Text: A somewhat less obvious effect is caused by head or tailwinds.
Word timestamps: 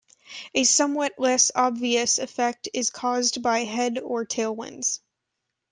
A 0.55 0.63
somewhat 0.63 1.13
less 1.19 1.51
obvious 1.53 2.17
effect 2.17 2.67
is 2.73 2.89
caused 2.89 3.43
by 3.43 3.65
head 3.65 3.99
or 3.99 4.25
tailwinds. 4.25 4.99